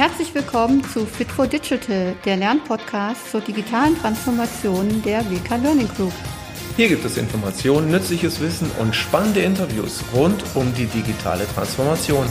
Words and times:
Herzlich 0.00 0.34
willkommen 0.34 0.82
zu 0.82 1.04
Fit 1.04 1.30
for 1.30 1.46
Digital, 1.46 2.16
der 2.24 2.38
Lernpodcast 2.38 3.30
zur 3.30 3.42
digitalen 3.42 3.94
Transformation 3.98 5.02
der 5.02 5.20
WK 5.30 5.58
Learning 5.62 5.88
Group. 5.88 6.14
Hier 6.74 6.88
gibt 6.88 7.04
es 7.04 7.18
Informationen, 7.18 7.90
nützliches 7.90 8.40
Wissen 8.40 8.70
und 8.78 8.96
spannende 8.96 9.40
Interviews 9.40 10.02
rund 10.14 10.42
um 10.54 10.72
die 10.72 10.86
digitale 10.86 11.46
Transformation. 11.48 12.24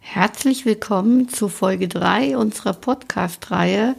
Herzlich 0.00 0.66
willkommen 0.66 1.28
zu 1.28 1.48
Folge 1.48 1.86
3 1.86 2.36
unserer 2.36 2.72
Podcast-Reihe 2.72 3.94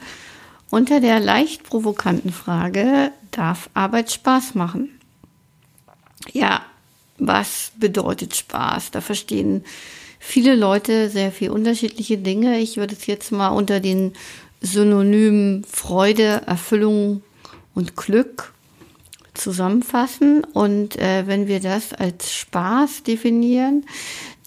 unter 0.69 0.99
der 0.99 1.21
leicht 1.21 1.63
provokanten 1.63 2.33
Frage, 2.33 3.13
darf 3.31 3.69
Arbeit 3.73 4.11
Spaß 4.11 4.55
machen? 4.55 4.99
Ja, 6.33 6.59
was 7.17 7.71
bedeutet 7.79 8.35
Spaß? 8.35 8.91
Da 8.91 9.01
verstehen 9.01 9.63
viele 10.19 10.55
Leute 10.55 11.09
sehr 11.09 11.31
viel 11.31 11.49
unterschiedliche 11.49 12.17
Dinge. 12.17 12.59
Ich 12.59 12.77
würde 12.77 12.93
es 12.93 13.05
jetzt 13.07 13.31
mal 13.31 13.49
unter 13.49 13.79
den 13.79 14.13
Synonymen 14.61 15.63
Freude, 15.63 16.41
Erfüllung 16.45 17.21
und 17.73 17.95
Glück 17.95 18.53
zusammenfassen. 19.33 20.43
Und 20.43 20.97
äh, 20.97 21.27
wenn 21.27 21.47
wir 21.47 21.59
das 21.59 21.93
als 21.93 22.33
Spaß 22.33 23.03
definieren, 23.03 23.85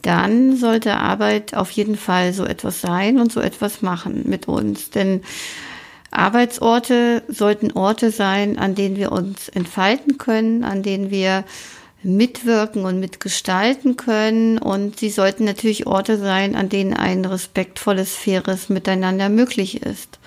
dann 0.02 0.56
sollte 0.56 0.96
Arbeit 0.96 1.54
auf 1.54 1.70
jeden 1.70 1.96
Fall 1.96 2.32
so 2.32 2.44
etwas 2.44 2.80
sein 2.80 3.18
und 3.18 3.32
so 3.32 3.40
etwas 3.40 3.82
machen 3.82 4.24
mit 4.26 4.48
uns. 4.48 4.90
Denn 4.90 5.22
Arbeitsorte 6.10 7.22
sollten 7.28 7.72
Orte 7.72 8.10
sein, 8.10 8.58
an 8.58 8.74
denen 8.74 8.96
wir 8.96 9.12
uns 9.12 9.48
entfalten 9.48 10.18
können, 10.18 10.64
an 10.64 10.82
denen 10.82 11.10
wir 11.10 11.44
mitwirken 12.02 12.84
und 12.84 13.00
mitgestalten 13.00 13.96
können. 13.96 14.58
Und 14.58 14.98
sie 14.98 15.10
sollten 15.10 15.44
natürlich 15.44 15.86
Orte 15.86 16.18
sein, 16.18 16.54
an 16.54 16.68
denen 16.68 16.94
ein 16.94 17.24
respektvolles, 17.24 18.14
faires 18.14 18.68
Miteinander 18.68 19.28
möglich 19.28 19.82
ist. 19.82 20.18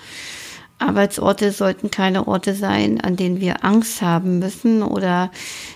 Arbeitsorte 0.78 1.52
sollten 1.52 1.90
keine 1.90 2.26
Orte 2.26 2.54
sein, 2.54 3.00
an 3.00 3.16
denen 3.16 3.40
wir 3.40 3.64
Angst 3.64 4.02
haben 4.02 4.40
müssen 4.40 4.82
oder 4.82 5.30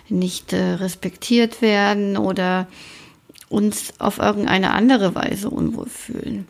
nicht 0.08 0.52
äh, 0.52 0.72
respektiert 0.74 1.62
werden 1.62 2.16
oder 2.16 2.66
uns 3.48 3.94
auf 3.98 4.18
irgendeine 4.18 4.72
andere 4.72 5.14
Weise 5.14 5.48
unwohl 5.48 5.88
fühlen. 5.88 6.48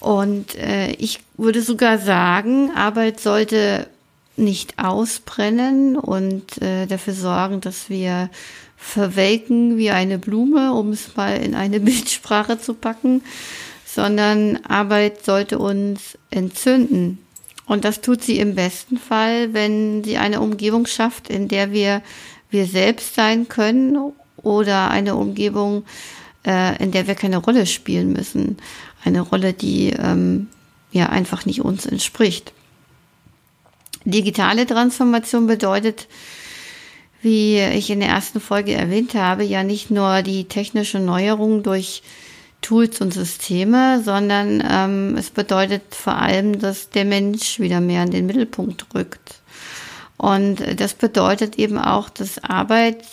Und 0.00 0.56
äh, 0.56 0.90
ich 0.92 1.20
würde 1.36 1.62
sogar 1.62 1.98
sagen, 1.98 2.70
Arbeit 2.74 3.20
sollte 3.20 3.86
nicht 4.36 4.78
ausbrennen 4.78 5.96
und 5.96 6.60
äh, 6.60 6.86
dafür 6.86 7.14
sorgen, 7.14 7.60
dass 7.60 7.88
wir 7.88 8.28
verwelken 8.76 9.76
wie 9.76 9.90
eine 9.90 10.18
Blume, 10.18 10.72
um 10.72 10.90
es 10.90 11.16
mal 11.16 11.36
in 11.36 11.54
eine 11.54 11.80
Bildsprache 11.86 12.58
zu 12.58 12.74
packen, 12.74 13.22
sondern 13.84 14.58
Arbeit 14.68 15.24
sollte 15.24 15.58
uns 15.58 16.18
entzünden. 16.30 17.18
Und 17.66 17.84
das 17.84 18.00
tut 18.00 18.22
sie 18.22 18.38
im 18.38 18.54
besten 18.54 18.96
Fall, 18.96 19.52
wenn 19.52 20.04
sie 20.04 20.18
eine 20.18 20.40
Umgebung 20.40 20.86
schafft, 20.86 21.28
in 21.28 21.48
der 21.48 21.72
wir 21.72 22.02
wir 22.50 22.66
selbst 22.66 23.14
sein 23.14 23.48
können 23.48 24.12
oder 24.36 24.90
eine 24.90 25.16
Umgebung, 25.16 25.84
äh, 26.46 26.82
in 26.82 26.92
der 26.92 27.06
wir 27.06 27.14
keine 27.14 27.38
Rolle 27.38 27.66
spielen 27.66 28.12
müssen. 28.12 28.58
Eine 29.04 29.20
Rolle, 29.20 29.52
die 29.52 29.90
ähm, 29.90 30.48
ja 30.92 31.08
einfach 31.08 31.44
nicht 31.44 31.60
uns 31.60 31.86
entspricht. 31.86 32.52
Digitale 34.04 34.66
Transformation 34.66 35.46
bedeutet, 35.46 36.06
wie 37.26 37.58
ich 37.58 37.90
in 37.90 37.98
der 37.98 38.10
ersten 38.10 38.38
Folge 38.38 38.74
erwähnt 38.74 39.16
habe, 39.16 39.42
ja 39.42 39.64
nicht 39.64 39.90
nur 39.90 40.22
die 40.22 40.44
technische 40.44 41.00
Neuerung 41.00 41.64
durch 41.64 42.04
Tools 42.62 43.00
und 43.00 43.12
Systeme, 43.12 44.00
sondern 44.00 44.62
ähm, 44.64 45.16
es 45.18 45.30
bedeutet 45.30 45.82
vor 45.90 46.14
allem, 46.14 46.60
dass 46.60 46.88
der 46.90 47.04
Mensch 47.04 47.58
wieder 47.58 47.80
mehr 47.80 48.04
in 48.04 48.12
den 48.12 48.26
Mittelpunkt 48.26 48.86
rückt. 48.94 49.40
Und 50.16 50.80
das 50.80 50.94
bedeutet 50.94 51.58
eben 51.58 51.78
auch, 51.78 52.10
dass 52.10 52.44
Arbeit, 52.44 53.04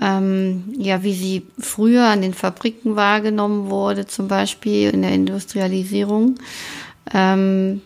ähm, 0.00 0.74
ja, 0.76 1.04
wie 1.04 1.14
sie 1.14 1.46
früher 1.56 2.06
an 2.06 2.22
den 2.22 2.34
Fabriken 2.34 2.96
wahrgenommen 2.96 3.70
wurde, 3.70 4.06
zum 4.08 4.26
Beispiel 4.26 4.90
in 4.90 5.02
der 5.02 5.12
Industrialisierung, 5.12 6.34
ähm, 7.14 7.80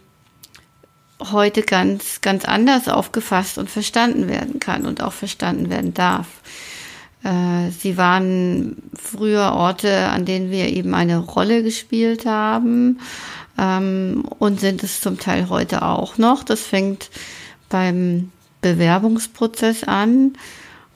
heute 1.21 1.63
ganz, 1.63 2.21
ganz 2.21 2.45
anders 2.45 2.89
aufgefasst 2.89 3.59
und 3.59 3.71
verstanden 3.71 4.29
werden 4.29 4.61
kann 4.61 4.87
und 4.87 5.03
auch 5.03 5.13
verstanden 5.13 5.71
werden 5.71 5.95
darf. 5.95 6.27
Äh, 7.23 7.71
sie 7.71 7.97
waren 7.97 8.77
früher 8.95 9.53
Orte, 9.53 10.09
an 10.09 10.25
denen 10.25 10.51
wir 10.51 10.69
eben 10.69 10.95
eine 10.95 11.19
Rolle 11.19 11.63
gespielt 11.63 12.27
haben 12.27 13.01
ähm, 13.59 14.25
und 14.39 14.61
sind 14.61 14.83
es 14.83 15.01
zum 15.01 15.19
Teil 15.19 15.49
heute 15.49 15.83
auch 15.83 16.19
noch. 16.19 16.45
Das 16.45 16.61
fängt 16.61 17.11
beim 17.69 18.31
Bewerbungsprozess 18.61 19.85
an, 19.85 20.35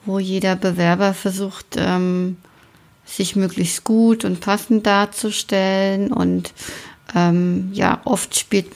wo 0.04 0.18
jeder 0.18 0.56
Bewerber 0.56 1.14
versucht, 1.14 1.76
ähm, 1.76 2.36
sich 3.04 3.36
möglichst 3.36 3.84
gut 3.84 4.24
und 4.24 4.40
passend 4.40 4.86
darzustellen 4.86 6.12
und 6.12 6.52
ähm, 7.14 7.70
ja, 7.72 8.02
oft 8.04 8.38
spielt 8.38 8.66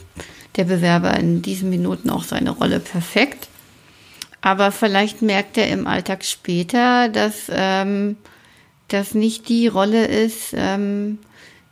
der 0.56 0.64
Bewerber 0.64 1.16
in 1.18 1.42
diesen 1.42 1.70
Minuten 1.70 2.10
auch 2.10 2.24
seine 2.24 2.50
Rolle 2.50 2.80
perfekt. 2.80 3.48
Aber 4.40 4.72
vielleicht 4.72 5.22
merkt 5.22 5.56
er 5.56 5.68
im 5.68 5.86
Alltag 5.86 6.24
später, 6.24 7.08
dass 7.08 7.50
ähm, 7.50 8.16
das 8.88 9.14
nicht 9.14 9.48
die 9.48 9.68
Rolle 9.68 10.06
ist, 10.06 10.52
ähm, 10.54 11.18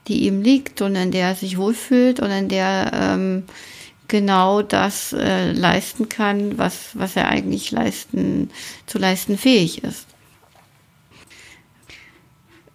die 0.08 0.26
ihm 0.26 0.40
liegt 0.40 0.80
und 0.80 0.96
in 0.96 1.10
der 1.10 1.28
er 1.28 1.34
sich 1.34 1.58
wohlfühlt 1.58 2.20
und 2.20 2.30
in 2.30 2.48
der 2.48 2.64
er 2.64 3.14
ähm, 3.14 3.44
genau 4.08 4.62
das 4.62 5.12
äh, 5.12 5.52
leisten 5.52 6.08
kann, 6.08 6.58
was, 6.58 6.90
was 6.94 7.16
er 7.16 7.28
eigentlich 7.28 7.70
leisten, 7.70 8.50
zu 8.86 8.98
leisten 8.98 9.38
fähig 9.38 9.84
ist. 9.84 10.06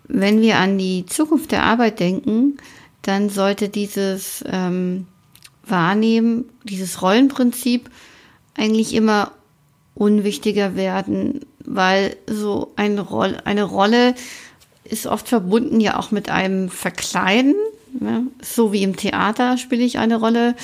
Wenn 0.07 0.41
wir 0.41 0.57
an 0.57 0.77
die 0.77 1.05
Zukunft 1.05 1.51
der 1.51 1.63
Arbeit 1.63 1.99
denken, 1.99 2.57
dann 3.01 3.29
sollte 3.29 3.69
dieses 3.69 4.43
ähm, 4.47 5.07
Wahrnehmen, 5.67 6.45
dieses 6.63 7.01
Rollenprinzip 7.01 7.89
eigentlich 8.57 8.93
immer 8.93 9.31
unwichtiger 9.93 10.75
werden, 10.75 11.41
weil 11.63 12.15
so 12.27 12.73
eine 12.75 13.01
Rolle, 13.01 13.45
eine 13.45 13.63
Rolle 13.63 14.15
ist 14.83 15.07
oft 15.07 15.27
verbunden 15.27 15.79
ja 15.79 15.97
auch 15.97 16.11
mit 16.11 16.29
einem 16.29 16.69
Verkleiden. 16.69 17.55
Ja, 18.01 18.23
so 18.41 18.73
wie 18.73 18.83
im 18.83 18.97
Theater 18.97 19.57
spiele 19.57 19.83
ich 19.83 19.99
eine 19.99 20.17
Rolle, 20.17 20.55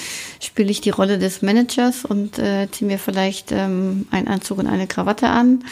spiele 0.41 0.69
ich 0.69 0.81
die 0.81 0.89
Rolle 0.89 1.17
des 1.17 1.41
Managers 1.41 2.03
und 2.03 2.37
äh, 2.37 2.67
ziehe 2.69 2.91
mir 2.91 2.99
vielleicht 2.99 3.53
ähm, 3.53 4.05
einen 4.11 4.27
Anzug 4.27 4.59
und 4.59 4.67
eine 4.67 4.85
Krawatte 4.85 5.29
an. 5.29 5.63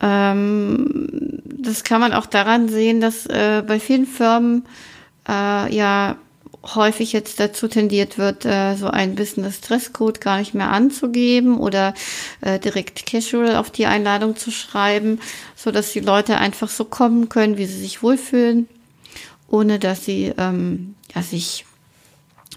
Ähm, 0.00 1.42
das 1.44 1.84
kann 1.84 2.00
man 2.00 2.14
auch 2.14 2.24
daran 2.24 2.70
sehen, 2.70 3.02
dass 3.02 3.26
äh, 3.26 3.62
bei 3.66 3.78
vielen 3.78 4.06
Firmen 4.06 4.64
äh, 5.28 5.74
ja 5.74 6.16
häufig 6.62 7.12
jetzt 7.12 7.40
dazu 7.40 7.68
tendiert 7.68 8.18
wird, 8.18 8.44
äh, 8.44 8.74
so 8.76 8.88
ein 8.88 9.14
Business 9.14 9.60
Dresscode 9.60 10.20
gar 10.20 10.38
nicht 10.38 10.54
mehr 10.54 10.70
anzugeben 10.70 11.58
oder 11.58 11.94
äh, 12.42 12.58
direkt 12.58 13.06
casual 13.06 13.56
auf 13.56 13.70
die 13.70 13.86
Einladung 13.86 14.36
zu 14.36 14.50
schreiben, 14.50 15.20
so 15.56 15.70
dass 15.70 15.92
die 15.92 16.00
Leute 16.00 16.38
einfach 16.38 16.68
so 16.68 16.84
kommen 16.84 17.28
können, 17.28 17.56
wie 17.56 17.66
sie 17.66 17.80
sich 17.80 18.02
wohlfühlen, 18.02 18.68
ohne 19.48 19.78
dass 19.78 20.04
sie 20.04 20.32
ähm, 20.36 20.94
ja, 21.14 21.22
sich 21.22 21.64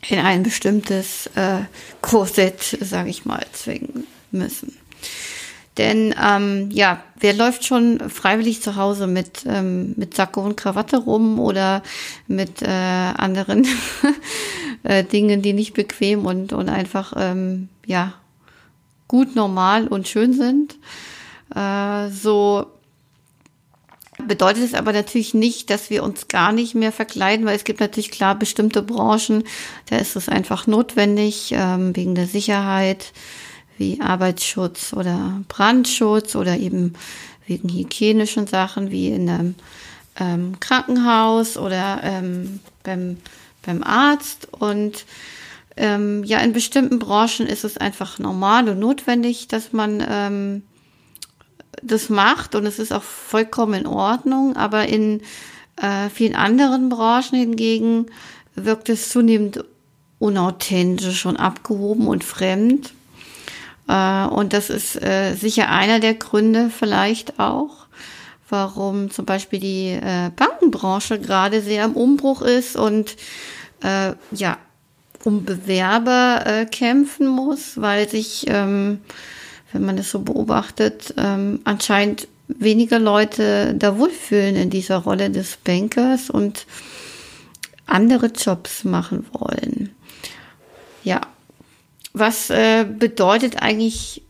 in 0.10 0.20
ein 0.20 0.44
bestimmtes 0.44 1.28
äh, 1.36 1.60
Korsett, 2.02 2.78
sage 2.82 3.10
ich 3.10 3.26
mal, 3.26 3.46
zwingen 3.54 4.06
müssen. 4.32 4.78
Denn 5.78 6.14
ähm, 6.24 6.70
ja, 6.72 7.04
wer 7.20 7.34
läuft 7.34 7.66
schon 7.66 8.10
freiwillig 8.10 8.62
zu 8.62 8.76
Hause 8.76 9.08
mit, 9.08 9.44
ähm, 9.48 9.94
mit 9.98 10.14
Sakko 10.14 10.42
und 10.42 10.56
Krawatte 10.56 10.98
rum 10.98 11.40
oder 11.40 11.82
mit 12.28 12.62
äh, 12.62 12.68
anderen 12.68 13.66
äh, 14.84 15.04
Dingen, 15.04 15.42
die 15.42 15.54
nicht 15.54 15.74
bequem 15.74 16.26
und, 16.26 16.54
und 16.54 16.70
einfach 16.70 17.14
ähm, 17.18 17.70
ja 17.86 18.14
gut, 19.08 19.36
normal 19.36 19.88
und 19.88 20.08
schön 20.08 20.34
sind. 20.34 20.76
Äh, 21.56 22.10
so 22.10 22.68
bedeutet 24.28 24.64
es 24.64 24.74
aber 24.74 24.94
natürlich 24.94 25.34
nicht, 25.34 25.70
dass 25.70 25.90
wir 25.90 26.04
uns 26.04 26.28
gar 26.28 26.52
nicht 26.52 26.76
mehr 26.76 26.92
verkleiden, 26.92 27.46
weil 27.46 27.56
es 27.56 27.64
gibt 27.64 27.80
natürlich 27.80 28.12
klar 28.12 28.36
bestimmte 28.36 28.82
Branchen, 28.82 29.44
da 29.90 29.98
ist 29.98 30.16
es 30.16 30.30
einfach 30.30 30.68
notwendig 30.68 31.54
ähm, 31.56 31.96
wegen 31.96 32.16
der 32.16 32.28
Sicherheit 32.28 33.12
wie 33.78 34.02
Arbeitsschutz 34.02 34.94
oder 34.94 35.42
Brandschutz 35.48 36.36
oder 36.36 36.58
eben 36.58 36.94
wegen 37.48 37.70
hygienischen 37.70 38.48
Sachen 38.48 38.92
wie 38.92 39.10
in 39.10 39.30
einem 39.30 39.56
ähm, 40.20 40.60
Krankenhaus 40.60 41.58
oder 41.58 42.00
ähm, 42.04 42.60
beim, 42.84 43.18
beim 43.66 43.84
Arzt. 43.84 44.48
Und 44.52 45.06
ähm, 45.76 46.24
ja, 46.24 46.40
in 46.40 46.54
bestimmten 46.54 47.00
Branchen 47.00 47.48
ist 47.48 47.64
es 47.64 47.78
einfach 47.78 48.20
normal 48.20 48.70
und 48.70 48.80
notwendig, 48.80 49.48
dass 49.48 49.74
man 49.74 50.04
ähm, 50.08 50.64
das 51.82 52.10
macht 52.10 52.56
und 52.56 52.66
es 52.66 52.80
ist 52.80 52.94
auch 52.94 53.04
vollkommen 53.04 53.74
in 53.74 53.88
Ordnung, 53.88 54.56
aber 54.56 54.88
in 54.88 55.22
äh, 55.78 56.10
vielen 56.10 56.36
anderen 56.36 56.90
Branchen 56.90 57.38
hingegen 57.38 58.06
wirkt 58.56 58.90
es 58.90 59.10
zunehmend 59.10 59.64
unauthentisch 60.20 61.26
und 61.26 61.38
abgehoben 61.38 62.08
und 62.08 62.24
fremd. 62.24 62.94
Äh, 63.88 64.26
und 64.26 64.54
das 64.54 64.70
ist 64.70 65.02
äh, 65.02 65.36
sicher 65.36 65.70
einer 65.70 66.00
der 66.00 66.14
Gründe 66.16 66.70
vielleicht 66.70 67.40
auch, 67.40 67.88
warum 68.50 69.12
zum 69.12 69.26
Beispiel 69.26 69.60
die 69.60 69.90
äh, 69.90 70.32
Bankenbranche 70.36 71.20
gerade 71.20 71.62
sehr 71.62 71.86
im 71.86 71.94
Umbruch 71.94 72.42
ist 72.42 72.76
und 72.76 73.16
ja, 74.32 74.60
um 75.26 75.44
Bewerber 75.44 76.68
kämpfen 76.72 77.28
muss, 77.28 77.82
weil 77.82 78.08
sich, 78.08 78.46
ähm, 78.48 79.02
wenn 79.74 79.84
man 79.84 79.98
das 79.98 80.10
so 80.10 80.20
beobachtet, 80.20 81.14
ähm, 81.18 81.60
anscheinend 81.66 82.30
weniger 82.48 83.00
Leute 83.00 83.74
da 83.78 83.98
wohlfühlen 83.98 84.56
in 84.56 84.70
dieser 84.70 85.00
Rolle 85.00 85.30
des 85.30 85.58
Bankers 85.58 86.30
und 86.30 86.66
andere 87.86 88.28
Jobs 88.28 88.86
machen 88.86 89.26
wollen. 89.34 89.94
Ja, 91.04 91.20
was 92.14 92.50
äh, 92.50 92.86
bedeutet 92.86 93.62
eigentlich 93.62 94.22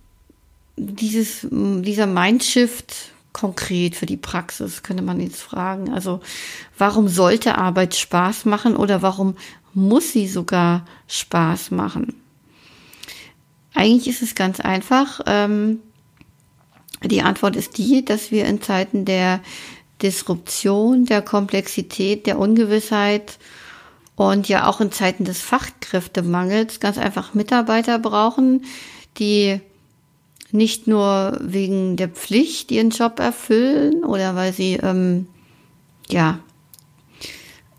dieses, 0.77 1.45
dieser 1.51 2.07
Mindshift 2.07 3.11
konkret 3.33 3.95
für 3.95 4.05
die 4.05 4.17
Praxis, 4.17 4.83
könnte 4.83 5.03
man 5.03 5.19
jetzt 5.19 5.41
fragen. 5.41 5.91
Also 5.91 6.21
warum 6.77 7.07
sollte 7.07 7.57
Arbeit 7.57 7.95
Spaß 7.95 8.45
machen 8.45 8.75
oder 8.75 9.01
warum 9.01 9.35
muss 9.73 10.11
sie 10.11 10.27
sogar 10.27 10.85
Spaß 11.07 11.71
machen? 11.71 12.15
Eigentlich 13.73 14.07
ist 14.07 14.21
es 14.21 14.35
ganz 14.35 14.59
einfach. 14.59 15.21
Ähm, 15.25 15.79
die 17.03 17.21
Antwort 17.21 17.55
ist 17.55 17.77
die, 17.77 18.05
dass 18.05 18.31
wir 18.31 18.45
in 18.45 18.61
Zeiten 18.61 19.03
der 19.03 19.41
Disruption, 20.01 21.05
der 21.05 21.21
Komplexität, 21.21 22.27
der 22.27 22.37
Ungewissheit 22.37 23.39
und 24.15 24.47
ja 24.47 24.67
auch 24.67 24.81
in 24.81 24.91
Zeiten 24.91 25.25
des 25.25 25.41
Fachkräftemangels 25.41 26.79
ganz 26.79 26.97
einfach 26.97 27.33
Mitarbeiter 27.33 27.99
brauchen, 27.99 28.65
die 29.17 29.59
nicht 30.51 30.87
nur 30.87 31.37
wegen 31.41 31.97
der 31.97 32.09
Pflicht 32.09 32.71
ihren 32.71 32.91
Job 32.91 33.19
erfüllen 33.19 34.03
oder 34.03 34.35
weil 34.35 34.53
sie 34.53 34.73
ähm, 34.75 35.27
ja 36.09 36.39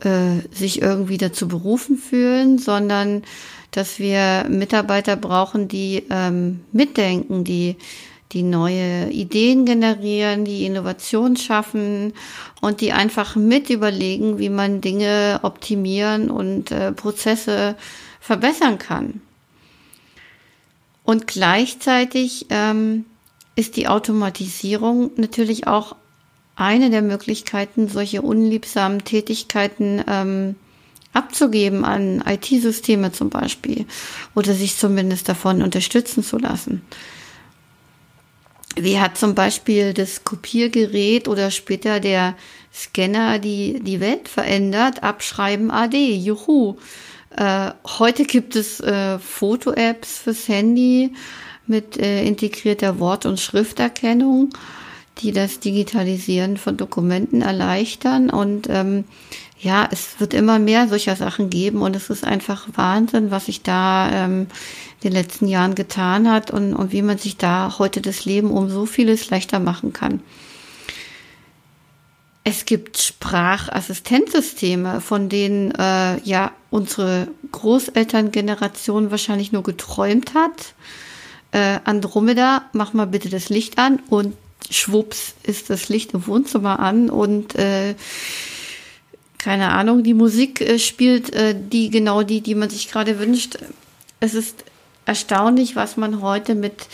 äh, 0.00 0.40
sich 0.50 0.82
irgendwie 0.82 1.18
dazu 1.18 1.46
berufen 1.46 1.96
fühlen, 1.96 2.58
sondern 2.58 3.22
dass 3.70 3.98
wir 3.98 4.46
Mitarbeiter 4.48 5.16
brauchen, 5.16 5.68
die 5.68 6.04
ähm, 6.10 6.60
mitdenken, 6.72 7.44
die 7.44 7.76
die 8.32 8.42
neue 8.42 9.10
Ideen 9.10 9.64
generieren, 9.64 10.44
die 10.44 10.66
Innovation 10.66 11.36
schaffen 11.36 12.12
und 12.60 12.80
die 12.80 12.92
einfach 12.92 13.36
mit 13.36 13.70
überlegen, 13.70 14.38
wie 14.38 14.48
man 14.48 14.80
Dinge 14.80 15.40
optimieren 15.42 16.30
und 16.30 16.70
äh, 16.70 16.92
Prozesse 16.92 17.76
verbessern 18.20 18.78
kann. 18.78 19.20
Und 21.04 21.26
gleichzeitig 21.26 22.46
ähm, 22.50 23.04
ist 23.56 23.76
die 23.76 23.88
Automatisierung 23.88 25.10
natürlich 25.16 25.66
auch 25.66 25.94
eine 26.56 26.90
der 26.90 27.02
Möglichkeiten, 27.02 27.88
solche 27.88 28.22
unliebsamen 28.22 29.04
Tätigkeiten 29.04 30.02
ähm, 30.08 30.56
abzugeben 31.12 31.84
an 31.84 32.22
IT-Systeme 32.26 33.12
zum 33.12 33.30
Beispiel 33.30 33.86
oder 34.34 34.54
sich 34.54 34.76
zumindest 34.76 35.28
davon 35.28 35.62
unterstützen 35.62 36.24
zu 36.24 36.38
lassen. 36.38 36.82
Wie 38.76 38.98
hat 38.98 39.16
zum 39.16 39.34
Beispiel 39.34 39.94
das 39.94 40.24
Kopiergerät 40.24 41.28
oder 41.28 41.50
später 41.50 42.00
der 42.00 42.34
Scanner 42.72 43.38
die, 43.38 43.80
die 43.80 44.00
Welt 44.00 44.28
verändert? 44.28 45.02
Abschreiben 45.02 45.70
AD, 45.70 45.96
juhu. 46.16 46.76
Äh, 47.36 47.70
heute 47.98 48.24
gibt 48.24 48.56
es 48.56 48.80
äh, 48.80 49.18
Foto-Apps 49.18 50.18
fürs 50.18 50.48
Handy 50.48 51.12
mit 51.66 51.96
äh, 51.98 52.24
integrierter 52.24 52.98
Wort- 52.98 53.26
und 53.26 53.40
Schrifterkennung, 53.40 54.50
die 55.18 55.30
das 55.32 55.60
Digitalisieren 55.60 56.56
von 56.56 56.76
Dokumenten 56.76 57.42
erleichtern. 57.42 58.28
Und 58.28 58.68
ähm, 58.68 59.04
ja, 59.58 59.88
es 59.90 60.20
wird 60.20 60.34
immer 60.34 60.58
mehr 60.58 60.88
solcher 60.88 61.16
Sachen 61.16 61.48
geben 61.48 61.82
und 61.82 61.96
es 61.96 62.10
ist 62.10 62.24
einfach 62.24 62.66
Wahnsinn, 62.74 63.30
was 63.30 63.46
sich 63.46 63.62
da 63.62 64.10
ähm, 64.10 64.46
in 65.00 65.10
den 65.10 65.12
letzten 65.12 65.46
Jahren 65.46 65.74
getan 65.74 66.30
hat 66.30 66.50
und, 66.50 66.74
und 66.74 66.92
wie 66.92 67.02
man 67.02 67.18
sich 67.18 67.36
da 67.36 67.76
heute 67.78 68.00
das 68.00 68.24
Leben 68.24 68.50
um 68.50 68.68
so 68.68 68.84
vieles 68.84 69.30
leichter 69.30 69.60
machen 69.60 69.92
kann. 69.92 70.20
Es 72.46 72.66
gibt 72.66 72.98
Sprachassistenzsysteme, 72.98 75.00
von 75.00 75.30
denen 75.30 75.70
äh, 75.72 76.20
ja 76.24 76.52
unsere 76.70 77.28
Großelterngeneration 77.52 79.10
wahrscheinlich 79.10 79.50
nur 79.50 79.62
geträumt 79.62 80.34
hat. 80.34 80.74
Äh, 81.52 81.78
Andromeda, 81.84 82.66
mach 82.74 82.92
mal 82.92 83.06
bitte 83.06 83.30
das 83.30 83.48
Licht 83.48 83.78
an 83.78 83.98
und 84.10 84.36
schwupps 84.70 85.34
ist 85.42 85.70
das 85.70 85.88
Licht 85.88 86.12
im 86.12 86.26
Wohnzimmer 86.26 86.80
an 86.80 87.08
und 87.08 87.54
äh, 87.54 87.94
keine 89.44 89.72
Ahnung, 89.72 90.02
die 90.02 90.14
Musik 90.14 90.62
äh, 90.62 90.78
spielt 90.78 91.34
äh, 91.34 91.54
die 91.54 91.90
genau 91.90 92.22
die, 92.22 92.40
die 92.40 92.54
man 92.54 92.70
sich 92.70 92.90
gerade 92.90 93.18
wünscht. 93.18 93.58
Es 94.18 94.32
ist 94.32 94.64
erstaunlich, 95.04 95.76
was 95.76 95.98
man 95.98 96.22
heute 96.22 96.54
mit 96.54 96.86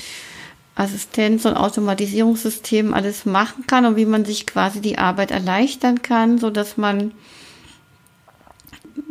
Assistenz- 0.74 1.44
und 1.44 1.54
Automatisierungssystemen 1.54 2.92
alles 2.92 3.24
machen 3.24 3.68
kann 3.68 3.86
und 3.86 3.94
wie 3.94 4.04
man 4.04 4.24
sich 4.24 4.48
quasi 4.48 4.80
die 4.80 4.98
Arbeit 4.98 5.30
erleichtern 5.30 6.02
kann, 6.02 6.38
so 6.38 6.50
dass 6.50 6.76
man 6.76 7.12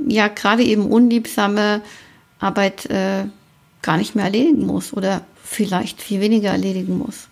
ja 0.05 0.27
gerade 0.27 0.63
eben 0.63 0.87
unliebsame 0.87 1.81
Arbeit 2.39 2.87
äh, 2.87 3.23
gar 3.81 3.95
nicht 3.95 4.15
mehr 4.15 4.25
erledigen 4.25 4.65
muss 4.65 4.91
oder 4.91 5.21
vielleicht 5.45 6.01
viel 6.01 6.19
weniger 6.19 6.49
erledigen 6.49 6.97
muss. 6.97 7.29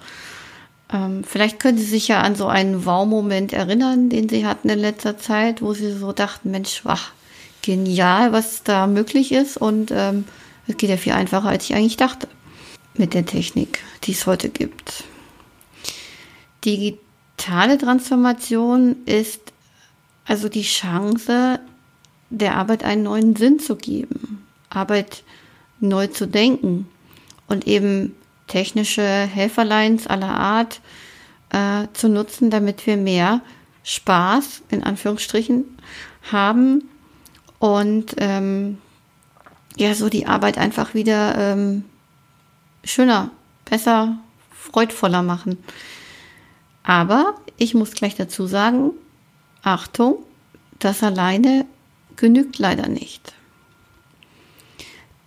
Ähm, 0.91 1.23
vielleicht 1.23 1.59
können 1.59 1.77
Sie 1.77 1.83
sich 1.83 2.07
ja 2.07 2.21
an 2.21 2.35
so 2.35 2.47
einen 2.47 2.85
Wow-Moment 2.85 3.53
erinnern, 3.53 4.09
den 4.09 4.29
Sie 4.29 4.45
hatten 4.45 4.69
in 4.69 4.79
letzter 4.79 5.17
Zeit, 5.17 5.61
wo 5.61 5.73
Sie 5.73 5.91
so 5.91 6.13
dachten, 6.13 6.51
Mensch, 6.51 6.85
wach, 6.85 7.11
genial, 7.61 8.31
was 8.31 8.63
da 8.63 8.87
möglich 8.87 9.31
ist 9.31 9.57
und 9.57 9.91
ähm, 9.91 10.25
es 10.67 10.77
geht 10.77 10.89
ja 10.89 10.97
viel 10.97 11.13
einfacher, 11.13 11.49
als 11.49 11.65
ich 11.65 11.75
eigentlich 11.75 11.97
dachte 11.97 12.27
mit 12.93 13.13
der 13.13 13.25
Technik, 13.25 13.79
die 14.03 14.11
es 14.11 14.25
heute 14.25 14.49
gibt. 14.49 15.03
Digitale 16.65 17.77
Transformation 17.77 18.95
ist 19.05 19.53
also 20.25 20.49
die 20.49 20.63
Chance, 20.63 21.59
der 22.29 22.55
Arbeit 22.55 22.83
einen 22.83 23.03
neuen 23.03 23.35
Sinn 23.35 23.59
zu 23.59 23.75
geben, 23.75 24.45
Arbeit 24.69 25.23
neu 25.79 26.07
zu 26.07 26.27
denken 26.27 26.87
und 27.47 27.67
eben 27.67 28.15
technische 28.47 29.03
Helferlines 29.03 30.07
aller 30.07 30.29
Art 30.29 30.81
äh, 31.51 31.87
zu 31.93 32.09
nutzen, 32.09 32.49
damit 32.49 32.87
wir 32.87 32.97
mehr 32.97 33.41
Spaß 33.83 34.63
in 34.69 34.83
Anführungsstrichen 34.83 35.77
haben 36.31 36.83
und 37.59 38.15
ähm, 38.17 38.79
ja, 39.77 39.93
so 39.93 40.09
die 40.09 40.25
Arbeit 40.25 40.57
einfach 40.57 40.93
wieder 40.93 41.37
ähm, 41.37 41.85
schöner, 42.83 43.31
besser, 43.65 44.17
freudvoller 44.51 45.21
machen. 45.21 45.57
Aber 46.83 47.35
ich 47.57 47.73
muss 47.73 47.91
gleich 47.91 48.15
dazu 48.15 48.47
sagen, 48.47 48.91
Achtung, 49.61 50.23
das 50.79 51.03
alleine 51.03 51.65
genügt 52.15 52.57
leider 52.59 52.87
nicht. 52.87 53.33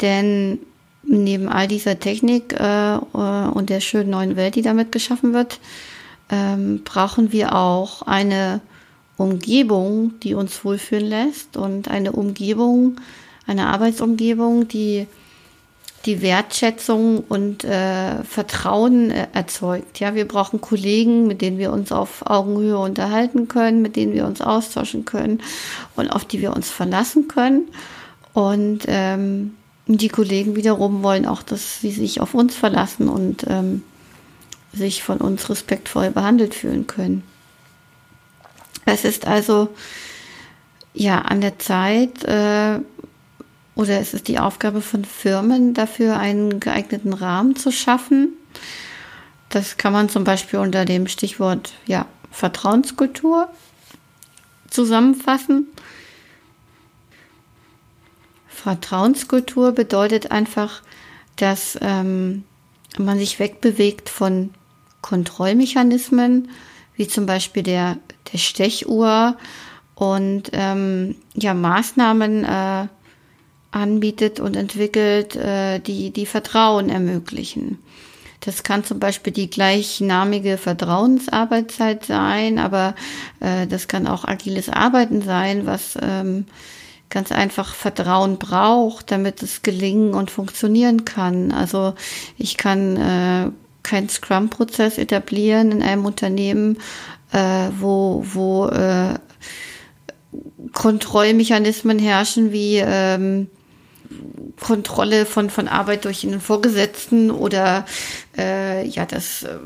Denn 0.00 0.58
neben 1.02 1.48
all 1.48 1.68
dieser 1.68 1.98
Technik 1.98 2.52
äh, 2.58 2.96
und 2.96 3.70
der 3.70 3.80
schönen 3.80 4.10
neuen 4.10 4.36
Welt, 4.36 4.54
die 4.54 4.62
damit 4.62 4.92
geschaffen 4.92 5.32
wird, 5.32 5.60
ähm, 6.30 6.82
brauchen 6.84 7.32
wir 7.32 7.54
auch 7.54 8.02
eine 8.02 8.60
Umgebung, 9.16 10.18
die 10.20 10.34
uns 10.34 10.64
wohlfühlen 10.64 11.06
lässt 11.06 11.56
und 11.56 11.88
eine 11.88 12.12
Umgebung, 12.12 13.00
eine 13.46 13.66
Arbeitsumgebung, 13.66 14.68
die 14.68 15.06
die 16.06 16.22
Wertschätzung 16.22 17.24
und 17.28 17.62
äh, 17.62 18.24
Vertrauen 18.24 19.10
äh, 19.10 19.26
erzeugt. 19.34 20.00
Ja, 20.00 20.14
wir 20.14 20.26
brauchen 20.26 20.60
Kollegen, 20.60 21.26
mit 21.26 21.42
denen 21.42 21.58
wir 21.58 21.72
uns 21.72 21.92
auf 21.92 22.22
Augenhöhe 22.24 22.78
unterhalten 22.78 23.48
können, 23.48 23.82
mit 23.82 23.96
denen 23.96 24.14
wir 24.14 24.24
uns 24.24 24.40
austauschen 24.40 25.04
können 25.04 25.42
und 25.96 26.08
auf 26.08 26.24
die 26.24 26.40
wir 26.40 26.56
uns 26.56 26.70
verlassen 26.70 27.28
können. 27.28 27.68
Und 28.32 28.84
ähm, 28.86 29.56
die 29.98 30.08
Kollegen 30.08 30.56
wiederum 30.56 31.02
wollen 31.02 31.26
auch, 31.26 31.42
dass 31.42 31.80
sie 31.80 31.90
sich 31.90 32.20
auf 32.20 32.34
uns 32.34 32.54
verlassen 32.54 33.08
und 33.08 33.44
ähm, 33.48 33.82
sich 34.72 35.02
von 35.02 35.18
uns 35.18 35.48
respektvoll 35.48 36.10
behandelt 36.10 36.54
fühlen 36.54 36.86
können. 36.86 37.22
Es 38.84 39.04
ist 39.04 39.26
also 39.26 39.68
ja 40.94 41.20
an 41.20 41.40
der 41.40 41.58
Zeit, 41.58 42.24
äh, 42.24 42.78
oder 43.74 44.00
es 44.00 44.14
ist 44.14 44.28
die 44.28 44.38
Aufgabe 44.38 44.80
von 44.80 45.04
Firmen, 45.04 45.74
dafür 45.74 46.18
einen 46.18 46.60
geeigneten 46.60 47.12
Rahmen 47.12 47.56
zu 47.56 47.72
schaffen. 47.72 48.32
Das 49.48 49.76
kann 49.76 49.92
man 49.92 50.08
zum 50.08 50.24
Beispiel 50.24 50.58
unter 50.58 50.84
dem 50.84 51.08
Stichwort 51.08 51.72
ja, 51.86 52.06
Vertrauenskultur 52.30 53.48
zusammenfassen. 54.68 55.66
Vertrauenskultur 58.62 59.72
bedeutet 59.72 60.30
einfach, 60.30 60.82
dass 61.36 61.78
ähm, 61.80 62.44
man 62.98 63.18
sich 63.18 63.38
wegbewegt 63.38 64.08
von 64.08 64.50
Kontrollmechanismen, 65.00 66.50
wie 66.94 67.08
zum 67.08 67.24
Beispiel 67.24 67.62
der, 67.62 67.96
der 68.32 68.38
Stechuhr 68.38 69.36
und 69.94 70.50
ähm, 70.52 71.16
ja, 71.34 71.54
Maßnahmen 71.54 72.44
äh, 72.44 72.86
anbietet 73.70 74.40
und 74.40 74.56
entwickelt, 74.56 75.36
äh, 75.36 75.78
die, 75.78 76.10
die 76.10 76.26
Vertrauen 76.26 76.90
ermöglichen. 76.90 77.78
Das 78.40 78.62
kann 78.62 78.84
zum 78.84 78.98
Beispiel 78.98 79.32
die 79.32 79.48
gleichnamige 79.48 80.58
Vertrauensarbeitszeit 80.58 82.04
sein, 82.04 82.58
aber 82.58 82.94
äh, 83.40 83.66
das 83.66 83.88
kann 83.88 84.06
auch 84.06 84.24
agiles 84.24 84.68
Arbeiten 84.68 85.22
sein, 85.22 85.66
was 85.66 85.96
ähm, 86.00 86.46
ganz 87.10 87.32
einfach 87.32 87.74
Vertrauen 87.74 88.38
braucht, 88.38 89.10
damit 89.10 89.42
es 89.42 89.62
gelingen 89.62 90.14
und 90.14 90.30
funktionieren 90.30 91.04
kann. 91.04 91.52
Also 91.52 91.94
ich 92.38 92.56
kann 92.56 92.96
äh, 92.96 93.50
keinen 93.82 94.08
Scrum-Prozess 94.08 94.96
etablieren 94.96 95.72
in 95.72 95.82
einem 95.82 96.04
Unternehmen, 96.04 96.78
äh, 97.32 97.68
wo, 97.78 98.24
wo 98.32 98.68
äh, 98.68 99.14
Kontrollmechanismen 100.72 101.98
herrschen 101.98 102.52
wie 102.52 102.76
ähm, 102.76 103.48
Kontrolle 104.60 105.26
von, 105.26 105.50
von 105.50 105.68
Arbeit 105.68 106.04
durch 106.04 106.24
einen 106.24 106.40
Vorgesetzten 106.40 107.30
oder 107.30 107.86
äh, 108.36 108.86
ja, 108.86 109.06
das 109.06 109.44
äh, 109.44 109.58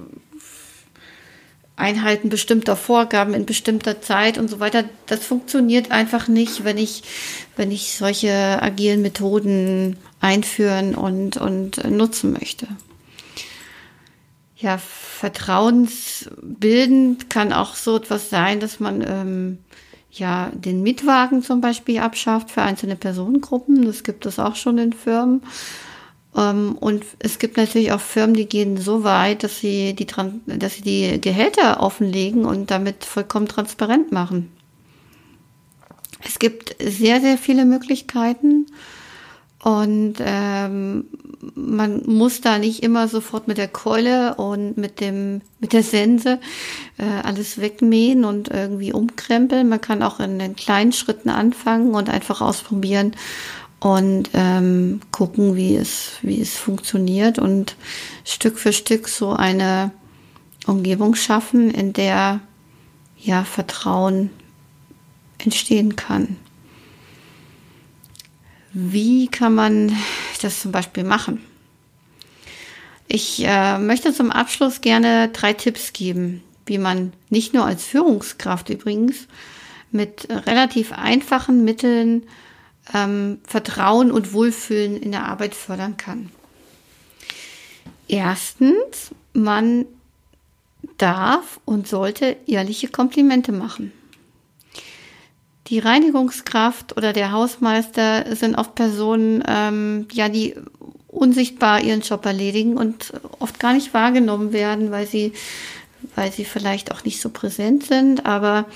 Einhalten 1.77 2.29
bestimmter 2.29 2.77
Vorgaben 2.77 3.35
in 3.35 3.47
bestimmter 3.47 4.01
Zeit 4.01 4.39
und 4.39 4.49
so 4.49 4.61
weiter. 4.61 4.85
Das 5.07 5.25
funktioniert 5.25 5.91
einfach 5.91 6.29
nicht, 6.29 6.63
wenn 6.65 6.79
ich, 6.79 7.03
wenn 7.57 7.73
ich 7.73 7.97
solche 7.97 8.63
agilen 8.63 9.03
Methoden 9.03 9.97
einführen 10.21 10.95
und, 10.95 11.37
und 11.37 11.83
nutzen 11.91 12.33
möchte. 12.33 12.69
Ja, 14.57 14.79
vertrauensbildend 14.79 17.29
kann 17.29 17.53
auch 17.53 17.75
so 17.75 17.97
etwas 17.97 18.31
sein, 18.31 18.61
dass 18.61 18.79
man 18.79 19.05
ähm, 19.07 19.59
ja 20.13 20.53
den 20.55 20.81
Mietwagen 20.83 21.43
zum 21.43 21.61
Beispiel 21.61 21.99
abschafft 21.99 22.53
für 22.53 22.63
einzelne 22.63 22.95
Personengruppen. 22.95 23.85
Das 23.85 24.05
gibt 24.05 24.27
es 24.27 24.39
auch 24.39 24.55
schon 24.55 24.79
in 24.79 24.93
Firmen. 24.93 25.43
Ähm, 26.37 26.77
und 26.79 27.05
es 27.19 27.39
gibt 27.39 27.57
natürlich 27.57 27.93
auch 27.93 28.01
Firmen, 28.01 28.35
die 28.35 28.47
gehen 28.47 28.77
so 28.77 29.05
weit, 29.05 29.45
dass 29.45 29.59
sie 29.59 29.95
die, 29.95 30.07
dass 30.47 30.75
sie 30.75 30.83
die 30.83 31.21
Gehälter 31.21 31.81
offenlegen 31.81 32.45
und 32.45 32.71
damit 32.71 33.05
vollkommen 33.05 33.49
transparent 33.49 34.13
machen. 34.13 34.51
Es 36.25 36.39
gibt 36.39 36.77
sehr, 36.83 37.21
sehr 37.21 37.39
viele 37.39 37.65
Möglichkeiten. 37.65 38.67
Und 39.63 40.17
ähm, 40.19 41.07
man 41.55 42.03
muss 42.05 42.43
da 42.43 42.59
nicht 42.59 42.83
immer 42.83 43.09
sofort 43.09 43.49
mit 43.49 43.57
der 43.57 43.69
Keule 43.69 44.35
und 44.35 44.77
mit 44.77 45.01
dem 45.01 45.41
mit 45.59 45.73
der 45.73 45.83
Sense 45.83 46.39
äh, 46.99 47.23
alles 47.23 47.59
wegmähen 47.59 48.27
und 48.27 48.49
irgendwie 48.49 48.93
umkrempeln. 48.93 49.67
Man 49.67 49.81
kann 49.81 50.03
auch 50.03 50.21
in 50.21 50.39
den 50.39 50.55
kleinen 50.55 50.93
Schritten 50.93 51.31
anfangen 51.31 51.95
und 51.95 52.11
einfach 52.11 52.43
ausprobieren 52.43 53.13
und 53.85 54.31
ähm, 54.33 55.01
gucken, 55.11 55.57
wie 55.57 55.77
es 55.77 56.13
wie 56.23 56.41
es 56.41 56.57
funktioniert 56.57 57.39
und 57.39 57.77
Stück 58.25 58.59
für 58.59 58.73
Stück 58.73 59.11
so 59.11 59.35
eine 59.35 59.91
Umgebung 60.67 61.15
schaffen, 61.15 61.71
in 61.71 61.93
der 61.93 62.41
ja 63.19 63.45
Vertrauen 63.45 64.31
entstehen 65.37 65.97
kann. 65.97 66.39
Wie 68.73 69.29
kann 69.29 69.55
man 69.55 69.95
das 70.41 70.63
zum 70.63 70.73
Beispiel 70.73 71.05
machen? 71.05 71.43
Ich 73.07 73.45
äh, 73.45 73.79
möchte 73.79 74.15
zum 74.15 74.31
Abschluss 74.31 74.81
gerne 74.81 75.29
drei 75.29 75.53
Tipps 75.53 75.93
geben, 75.93 76.43
wie 76.65 76.79
man 76.79 77.13
nicht 77.29 77.53
nur 77.53 77.67
als 77.67 77.85
Führungskraft 77.85 78.71
übrigens 78.71 79.29
mit 79.91 80.27
relativ 80.31 80.93
einfachen 80.93 81.65
Mitteln 81.65 82.23
ähm, 82.93 83.39
Vertrauen 83.47 84.11
und 84.11 84.33
Wohlfühlen 84.33 84.97
in 84.97 85.13
der 85.13 85.27
Arbeit 85.27 85.55
fördern 85.55 85.97
kann. 85.97 86.31
Erstens, 88.09 89.13
man 89.33 89.87
darf 90.99 91.61
und 91.65 91.89
sollte 91.89 92.37
ehrliche 92.47 92.89
Komplimente 92.89 93.53
machen. 93.53 93.93
Die 95.69 95.79
Reinigungskraft 95.79 96.97
oder 96.97 97.15
der 97.15 97.33
Hausmeister 97.33 98.37
sind 98.37 98.55
oft 98.57 98.75
Personen, 98.75 99.43
ähm, 99.49 100.07
ja, 100.13 100.29
die 100.29 100.55
unsichtbar 101.09 101.81
ihren 101.81 102.03
Job 102.03 102.27
erledigen 102.27 102.77
und 102.77 103.15
oft 103.39 103.59
gar 103.61 103.73
nicht 103.73 103.95
wahrgenommen 103.95 104.53
werden, 104.53 104.91
weil 104.91 105.07
sie, 105.07 105.33
weil 106.17 106.33
sie 106.33 106.45
vielleicht 106.45 106.93
auch 106.93 107.05
nicht 107.05 107.21
so 107.21 107.31
präsent 107.31 107.85
sind. 107.85 108.27
Aber 108.27 108.67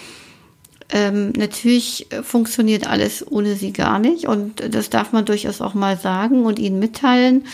ähm, 0.90 1.32
natürlich 1.36 2.06
funktioniert 2.22 2.86
alles 2.86 3.26
ohne 3.30 3.56
sie 3.56 3.72
gar 3.72 3.98
nicht 3.98 4.26
und 4.26 4.74
das 4.74 4.90
darf 4.90 5.12
man 5.12 5.24
durchaus 5.24 5.60
auch 5.60 5.74
mal 5.74 5.98
sagen 5.98 6.46
und 6.46 6.58
ihnen 6.58 6.78
mitteilen 6.78 7.44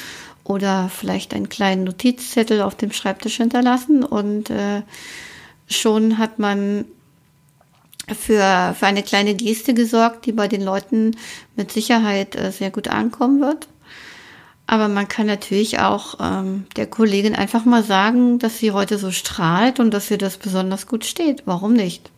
oder 0.45 0.91
vielleicht 0.95 1.35
einen 1.35 1.49
kleinen 1.49 1.85
Notizzettel 1.85 2.63
auf 2.63 2.75
dem 2.75 2.93
Schreibtisch 2.93 3.39
hinterlassen 3.39 4.05
und 4.05 4.51
äh, 4.51 4.83
schon 5.67 6.19
hat 6.19 6.39
man 6.39 6.85
für, 8.09 8.75
für 8.79 8.87
eine 8.87 9.03
kleine 9.03 9.35
Geste 9.35 9.75
gesorgt, 9.75 10.27
die 10.27 10.33
bei 10.33 10.47
den 10.47 10.63
Leuten 10.63 11.17
mit 11.57 11.73
Sicherheit 11.73 12.37
äh, 12.37 12.53
sehr 12.53 12.71
gut 12.71 12.89
ankommen 12.89 13.41
wird. 13.41 13.69
Aber 14.67 14.89
man 14.89 15.09
kann 15.09 15.27
natürlich 15.27 15.81
auch 15.81 16.17
ähm, 16.21 16.67
der 16.77 16.87
Kollegin 16.87 17.35
einfach 17.35 17.65
mal 17.65 17.83
sagen, 17.83 18.39
dass 18.39 18.59
sie 18.59 18.73
heute 18.73 18.99
so 18.99 19.11
strahlt 19.11 19.79
und 19.79 19.93
dass 19.93 20.11
ihr 20.11 20.19
das 20.19 20.39
besonders 20.39 20.87
gut 20.87 21.05
steht. 21.05 21.43
Warum 21.45 21.75
nicht? 21.75 22.11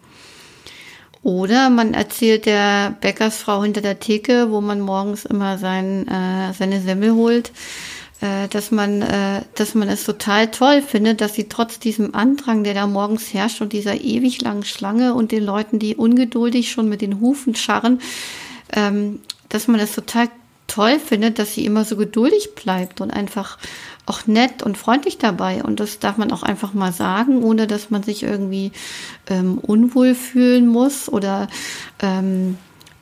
Oder 1.23 1.71
man 1.71 1.95
erzählt 1.95 2.47
der 2.47 2.97
Bäckersfrau 3.01 3.63
hinter 3.63 3.81
der 3.81 3.99
Theke, 3.99 4.51
wo 4.51 4.61
man 4.61 4.81
morgens 4.81 5.25
immer 5.25 5.59
sein, 5.59 6.07
äh, 6.07 6.53
seine 6.53 6.81
Semmel 6.81 7.15
holt, 7.15 7.51
äh, 8.21 8.49
dass 8.49 8.71
man, 8.71 9.03
äh, 9.03 9.43
dass 9.57 9.75
man 9.75 9.89
es 9.89 10.05
total 10.05 10.51
toll 10.51 10.83
findet, 10.83 11.21
dass 11.21 11.35
sie 11.35 11.49
trotz 11.49 11.79
diesem 11.79 12.15
Andrang, 12.15 12.65
der 12.65 12.75
da 12.75 12.87
morgens 12.87 13.35
herrscht 13.35 13.61
und 13.61 13.73
dieser 13.73 14.01
ewig 14.01 14.41
langen 14.41 14.65
Schlange 14.65 15.15
und 15.15 15.33
den 15.33 15.45
Leuten, 15.45 15.79
die 15.79 15.97
ungeduldig 15.97 16.71
schon 16.71 16.89
mit 16.89 17.01
den 17.01 17.21
Hufen 17.21 17.55
scharren, 17.55 18.01
ähm, 18.73 19.21
dass 19.49 19.69
man 19.69 19.81
es 19.81 19.95
total 19.95 20.29
toll 20.67 20.99
findet, 20.99 21.39
dass 21.39 21.55
sie 21.55 21.65
immer 21.65 21.85
so 21.85 21.97
geduldig 21.97 22.55
bleibt 22.55 23.01
und 23.01 23.11
einfach 23.11 23.59
auch 24.07 24.27
nett 24.27 24.63
und 24.63 24.79
freundlich 24.79 25.19
dabei. 25.19 25.63
Und 25.63 25.81
das 25.81 25.99
darf 25.99 26.17
man 26.17 26.31
auch 26.33 26.43
einfach 26.43 26.73
mal 26.73 26.93
sagen, 26.93 27.43
ohne 27.43 27.67
dass 27.67 27.91
man 27.91 28.03
sich 28.03 28.23
irgendwie 28.23 28.73
ähm, 29.27 29.59
unwohl 29.59 30.15
fühlen 30.15 30.69
muss 30.69 31.09
oder 31.09 31.49
ähm, 32.01 32.57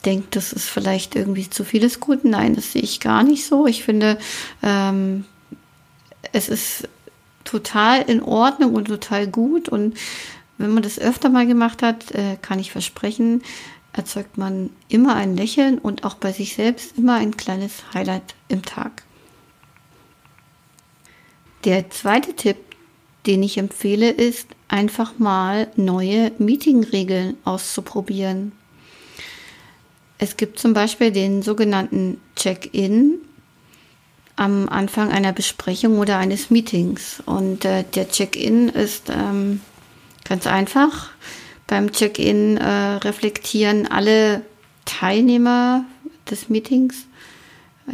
denkt, 0.05 0.35
das 0.37 0.53
ist 0.53 0.69
vielleicht 0.69 1.15
irgendwie 1.15 1.49
zu 1.49 1.65
vieles 1.65 2.01
Gut. 2.01 2.25
Nein, 2.25 2.55
das 2.55 2.73
sehe 2.73 2.83
ich 2.83 3.01
gar 3.01 3.23
nicht 3.23 3.47
so. 3.47 3.67
Ich 3.67 3.85
finde, 3.85 4.19
ähm, 4.63 5.25
es 6.33 6.49
ist 6.49 6.89
total 7.45 8.03
in 8.03 8.23
Ordnung 8.23 8.75
und 8.75 8.89
total 8.89 9.27
gut. 9.27 9.69
Und 9.69 9.97
wenn 10.57 10.73
man 10.73 10.83
das 10.83 10.99
öfter 10.99 11.29
mal 11.29 11.47
gemacht 11.47 11.83
hat, 11.83 12.13
äh, 12.13 12.37
kann 12.41 12.59
ich 12.59 12.73
versprechen, 12.73 13.43
erzeugt 13.93 14.39
man 14.39 14.71
immer 14.89 15.15
ein 15.15 15.37
Lächeln 15.37 15.79
und 15.79 16.05
auch 16.05 16.15
bei 16.15 16.33
sich 16.33 16.55
selbst 16.55 16.99
immer 16.99 17.15
ein 17.15 17.37
kleines 17.37 17.93
Highlight 17.93 18.35
im 18.49 18.63
Tag. 18.63 19.05
Der 21.64 21.88
zweite 21.90 22.35
Tipp, 22.35 22.56
den 23.26 23.42
ich 23.42 23.56
empfehle, 23.56 24.11
ist 24.11 24.49
einfach 24.68 25.18
mal 25.18 25.68
neue 25.76 26.33
Meetingregeln 26.38 27.37
auszuprobieren. 27.44 28.52
Es 30.18 30.37
gibt 30.37 30.59
zum 30.59 30.75
Beispiel 30.75 31.11
den 31.11 31.42
sogenannten 31.42 32.21
Check-in 32.37 33.18
am 34.37 34.68
Anfang 34.68 35.11
einer 35.11 35.33
Besprechung 35.33 35.99
oder 35.99 36.18
eines 36.18 36.50
Meetings. 36.50 37.23
Und 37.25 37.64
äh, 37.64 37.85
der 37.94 38.09
Check-in 38.09 38.68
ist 38.68 39.11
ähm, 39.11 39.61
ganz 40.25 40.47
einfach. 40.47 41.11
Beim 41.66 41.92
Check-in 41.92 42.59
äh, 42.59 42.68
reflektieren 42.68 43.87
alle 43.87 44.42
Teilnehmer 44.85 45.85
des 46.30 46.50
Meetings, 46.50 47.06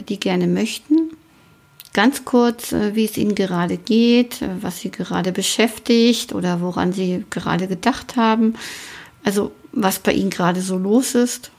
die 0.08 0.18
gerne 0.18 0.46
möchten, 0.46 1.16
ganz 1.92 2.24
kurz, 2.24 2.72
äh, 2.72 2.94
wie 2.94 3.04
es 3.04 3.16
ihnen 3.16 3.34
gerade 3.34 3.76
geht, 3.76 4.42
äh, 4.42 4.48
was 4.60 4.80
sie 4.80 4.90
gerade 4.90 5.32
beschäftigt 5.32 6.34
oder 6.34 6.60
woran 6.60 6.92
sie 6.92 7.24
gerade 7.30 7.68
gedacht 7.68 8.16
haben. 8.16 8.54
Also 9.24 9.52
was 9.72 9.98
bei 9.98 10.12
ihnen 10.12 10.30
gerade 10.30 10.60
so 10.60 10.76
los 10.76 11.14
ist. 11.14 11.50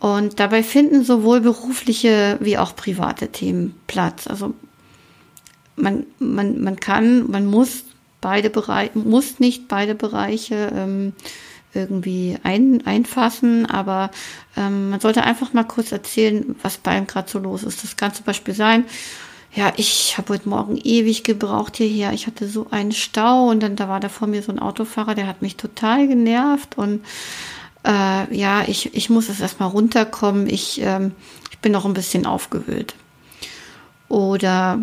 Und 0.00 0.38
dabei 0.38 0.62
finden 0.62 1.04
sowohl 1.04 1.40
berufliche 1.40 2.38
wie 2.40 2.58
auch 2.58 2.76
private 2.76 3.28
Themen 3.28 3.74
Platz. 3.88 4.28
Also 4.28 4.54
man, 5.74 6.06
man, 6.18 6.60
man 6.60 6.76
kann, 6.76 7.28
man 7.30 7.46
muss 7.46 7.84
beide 8.20 8.50
Bereiche, 8.50 8.96
muss 8.98 9.40
nicht 9.40 9.68
beide 9.68 9.94
Bereiche 9.94 10.72
ähm, 10.74 11.12
irgendwie 11.74 12.36
ein, 12.42 12.86
einfassen, 12.86 13.66
aber 13.66 14.10
ähm, 14.56 14.90
man 14.90 15.00
sollte 15.00 15.22
einfach 15.22 15.52
mal 15.52 15.64
kurz 15.64 15.92
erzählen, 15.92 16.56
was 16.62 16.78
bei 16.78 16.96
ihm 16.96 17.06
gerade 17.06 17.30
so 17.30 17.38
los 17.38 17.62
ist. 17.62 17.82
Das 17.82 17.96
kann 17.96 18.14
zum 18.14 18.24
Beispiel 18.24 18.54
sein, 18.54 18.84
ja, 19.58 19.72
ich 19.76 20.16
habe 20.16 20.34
heute 20.34 20.48
Morgen 20.48 20.76
ewig 20.76 21.24
gebraucht 21.24 21.78
hierher. 21.78 22.12
Ich 22.12 22.28
hatte 22.28 22.46
so 22.46 22.68
einen 22.70 22.92
Stau 22.92 23.48
und 23.48 23.60
dann 23.60 23.74
da 23.74 23.88
war 23.88 23.98
da 23.98 24.08
vor 24.08 24.28
mir 24.28 24.40
so 24.40 24.52
ein 24.52 24.60
Autofahrer, 24.60 25.16
der 25.16 25.26
hat 25.26 25.42
mich 25.42 25.56
total 25.56 26.06
genervt 26.06 26.78
und 26.78 27.04
äh, 27.84 28.32
ja, 28.32 28.62
ich, 28.68 28.94
ich 28.94 29.10
muss 29.10 29.26
jetzt 29.26 29.40
erstmal 29.40 29.68
runterkommen. 29.68 30.48
Ich, 30.48 30.80
ähm, 30.80 31.10
ich 31.50 31.58
bin 31.58 31.72
noch 31.72 31.84
ein 31.86 31.94
bisschen 31.94 32.24
aufgewühlt. 32.24 32.94
Oder 34.08 34.78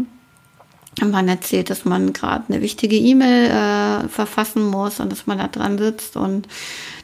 man 1.02 1.30
erzählt, 1.30 1.70
dass 1.70 1.86
man 1.86 2.12
gerade 2.12 2.44
eine 2.50 2.62
wichtige 2.62 2.98
E-Mail 2.98 3.46
äh, 3.46 4.10
verfassen 4.10 4.70
muss 4.70 5.00
und 5.00 5.10
dass 5.10 5.26
man 5.26 5.38
da 5.38 5.48
dran 5.48 5.78
sitzt 5.78 6.18
und 6.18 6.50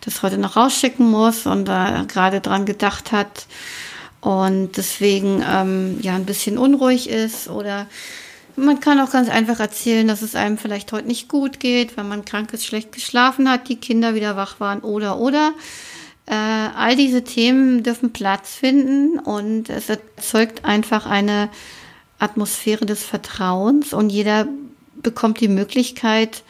das 0.01 0.24
heute 0.24 0.38
noch 0.38 0.58
rausschicken 0.58 1.10
muss 1.10 1.46
und 1.46 1.70
da 1.70 2.04
gerade 2.04 2.42
dran 2.42 2.66
gedacht 2.66 3.13
hat 3.13 3.46
und 4.22 4.78
deswegen 4.78 5.44
ähm, 5.48 5.98
ja 6.01 6.16
ein 6.16 6.25
bisschen 6.25 6.58
unruhig 6.58 7.10
ist 7.10 7.50
oder 7.50 7.88
man 8.56 8.80
kann 8.80 9.00
auch 9.00 9.12
ganz 9.12 9.30
einfach 9.30 9.60
erzählen, 9.60 10.08
dass 10.08 10.22
es 10.22 10.36
einem 10.36 10.58
vielleicht 10.58 10.92
heute 10.92 11.08
nicht 11.08 11.28
gut 11.28 11.60
geht, 11.60 11.98
wenn 11.98 12.08
man 12.08 12.25
krank 12.25 12.54
ist, 12.54 12.66
schlecht 12.66 12.92
geschlafen 12.92 13.50
hat, 13.50 13.68
die 13.70 13.78
Kinder 13.78 14.13
wieder 14.13 14.36
wach 14.36 14.60
waren 14.60 14.82
oder 14.82 15.18
oder. 15.18 15.54
Äh, 16.28 16.36
all 16.36 16.96
diese 16.96 17.24
Themen 17.24 17.84
dürfen 17.84 18.13
Platz 18.13 18.56
finden 18.56 19.20
und 19.20 19.70
es 19.70 19.90
erzeugt 19.90 20.66
einfach 20.66 21.06
eine 21.06 21.50
Atmosphäre 22.20 22.86
des 22.86 23.04
Vertrauens 23.04 23.94
und 23.94 24.12
jeder 24.12 24.48
bekommt 25.01 25.40
die 25.40 25.48
Möglichkeit, 25.48 26.44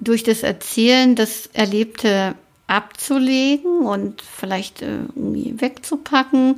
durch 0.00 0.22
das 0.22 0.42
Erzählen 0.42 1.14
das 1.14 1.48
Erlebte 1.52 2.34
abzulegen 2.66 3.80
und 3.80 4.22
vielleicht 4.22 4.82
äh, 4.82 5.00
irgendwie 5.14 5.60
wegzupacken 5.60 6.56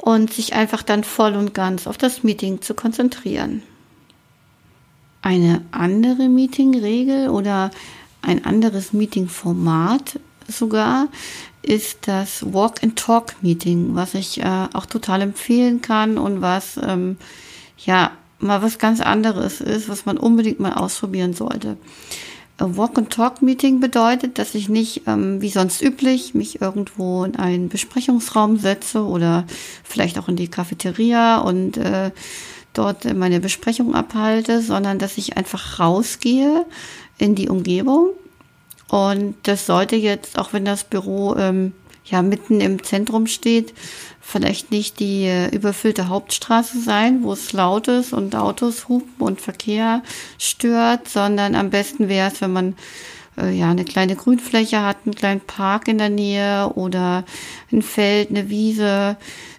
und 0.00 0.32
sich 0.32 0.54
einfach 0.54 0.82
dann 0.82 1.04
voll 1.04 1.34
und 1.34 1.54
ganz 1.54 1.86
auf 1.86 1.98
das 1.98 2.22
Meeting 2.22 2.60
zu 2.60 2.74
konzentrieren. 2.74 3.62
Eine 5.20 5.62
andere 5.70 6.28
Meetingregel 6.28 7.28
oder 7.28 7.70
ein 8.22 8.44
anderes 8.44 8.92
Meetingformat 8.92 10.18
sogar 10.48 11.08
ist 11.62 12.08
das 12.08 12.52
Walk-and-Talk-Meeting, 12.52 13.94
was 13.94 14.14
ich 14.14 14.40
äh, 14.40 14.66
auch 14.72 14.86
total 14.86 15.22
empfehlen 15.22 15.80
kann 15.80 16.18
und 16.18 16.40
was 16.40 16.78
ähm, 16.82 17.16
ja 17.78 18.10
mal 18.40 18.62
was 18.62 18.78
ganz 18.78 19.00
anderes 19.00 19.60
ist, 19.60 19.88
was 19.88 20.04
man 20.04 20.18
unbedingt 20.18 20.58
mal 20.58 20.74
ausprobieren 20.74 21.32
sollte. 21.32 21.76
Walk-and-Talk-Meeting 22.58 23.80
bedeutet, 23.80 24.38
dass 24.38 24.54
ich 24.54 24.68
nicht, 24.68 25.02
ähm, 25.06 25.40
wie 25.40 25.48
sonst 25.48 25.82
üblich, 25.82 26.34
mich 26.34 26.60
irgendwo 26.60 27.24
in 27.24 27.36
einen 27.36 27.68
Besprechungsraum 27.68 28.58
setze 28.58 29.04
oder 29.04 29.46
vielleicht 29.82 30.18
auch 30.18 30.28
in 30.28 30.36
die 30.36 30.48
Cafeteria 30.48 31.38
und 31.38 31.76
äh, 31.76 32.10
dort 32.72 33.12
meine 33.14 33.40
Besprechung 33.40 33.94
abhalte, 33.94 34.62
sondern 34.62 34.98
dass 34.98 35.18
ich 35.18 35.36
einfach 35.36 35.80
rausgehe 35.80 36.64
in 37.18 37.34
die 37.34 37.48
Umgebung. 37.48 38.10
Und 38.88 39.36
das 39.44 39.66
sollte 39.66 39.96
jetzt, 39.96 40.38
auch 40.38 40.52
wenn 40.52 40.64
das 40.64 40.84
Büro 40.84 41.34
ähm, 41.36 41.72
ja 42.04 42.22
mitten 42.22 42.60
im 42.60 42.82
Zentrum 42.82 43.26
steht, 43.26 43.74
vielleicht 44.20 44.70
nicht 44.70 45.00
die 45.00 45.24
äh, 45.24 45.54
überfüllte 45.54 46.08
Hauptstraße 46.08 46.80
sein, 46.80 47.22
wo 47.22 47.32
es 47.32 47.52
laut 47.52 47.88
ist 47.88 48.12
und 48.12 48.34
Autos 48.34 48.88
hupen 48.88 49.20
und 49.20 49.40
Verkehr 49.40 50.02
stört, 50.38 51.08
sondern 51.08 51.54
am 51.54 51.70
besten 51.70 52.08
wäre 52.08 52.30
es, 52.30 52.40
wenn 52.40 52.52
man 52.52 52.76
äh, 53.36 53.50
ja 53.50 53.70
eine 53.70 53.84
kleine 53.84 54.16
Grünfläche 54.16 54.82
hat, 54.82 54.98
einen 55.04 55.14
kleinen 55.14 55.40
Park 55.40 55.88
in 55.88 55.98
der 55.98 56.10
Nähe 56.10 56.70
oder 56.74 57.24
ein 57.70 57.82
Feld, 57.82 58.30
eine 58.30 58.48
Wiese, 58.48 59.16